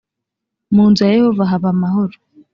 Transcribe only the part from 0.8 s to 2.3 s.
nzu ya yehova haba amahoro